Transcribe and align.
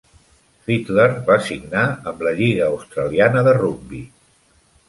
Fittler 0.69 1.05
va 1.27 1.35
signar 1.49 1.85
amb 2.13 2.25
la 2.29 2.35
lliga 2.39 2.67
australiana 2.71 3.45
de 3.49 3.55
rugbi. 3.63 4.05